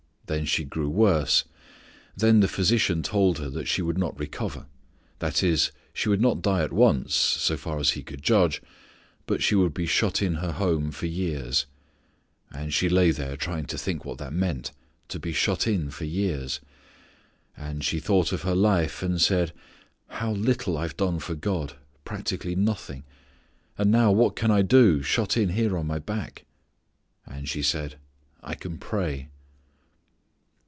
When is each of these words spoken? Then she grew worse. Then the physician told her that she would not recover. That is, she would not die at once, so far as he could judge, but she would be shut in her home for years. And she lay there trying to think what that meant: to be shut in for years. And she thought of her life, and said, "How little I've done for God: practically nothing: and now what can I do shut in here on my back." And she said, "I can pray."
Then 0.27 0.45
she 0.45 0.63
grew 0.63 0.87
worse. 0.89 1.43
Then 2.15 2.39
the 2.39 2.47
physician 2.47 3.03
told 3.03 3.37
her 3.39 3.49
that 3.49 3.67
she 3.67 3.81
would 3.81 3.97
not 3.97 4.17
recover. 4.17 4.67
That 5.19 5.43
is, 5.43 5.73
she 5.91 6.07
would 6.07 6.21
not 6.21 6.41
die 6.41 6.61
at 6.61 6.71
once, 6.71 7.13
so 7.13 7.57
far 7.57 7.79
as 7.79 7.89
he 7.89 8.01
could 8.01 8.21
judge, 8.23 8.61
but 9.25 9.43
she 9.43 9.55
would 9.55 9.73
be 9.73 9.85
shut 9.85 10.21
in 10.21 10.35
her 10.35 10.53
home 10.53 10.91
for 10.91 11.05
years. 11.05 11.65
And 12.53 12.73
she 12.73 12.87
lay 12.87 13.11
there 13.11 13.35
trying 13.35 13.65
to 13.65 13.77
think 13.77 14.05
what 14.05 14.19
that 14.19 14.31
meant: 14.31 14.71
to 15.09 15.19
be 15.19 15.33
shut 15.33 15.67
in 15.67 15.89
for 15.89 16.05
years. 16.05 16.61
And 17.57 17.83
she 17.83 17.99
thought 17.99 18.31
of 18.31 18.43
her 18.43 18.55
life, 18.55 19.03
and 19.03 19.19
said, 19.21 19.51
"How 20.07 20.31
little 20.31 20.77
I've 20.77 20.95
done 20.95 21.19
for 21.19 21.35
God: 21.35 21.73
practically 22.05 22.55
nothing: 22.55 23.03
and 23.77 23.91
now 23.91 24.13
what 24.13 24.37
can 24.37 24.49
I 24.49 24.61
do 24.61 25.01
shut 25.03 25.35
in 25.35 25.49
here 25.49 25.77
on 25.77 25.87
my 25.87 25.99
back." 25.99 26.45
And 27.25 27.49
she 27.49 27.61
said, 27.61 27.97
"I 28.41 28.55
can 28.55 28.77
pray." 28.77 29.27